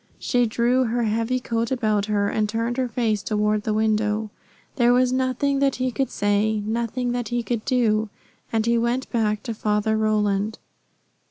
[0.17, 4.31] She drew her heavy coat about her and turned her face toward the window.
[4.77, 8.09] There was nothing that he could say, nothing that he could do,
[8.51, 10.57] and he went back to Father Roland.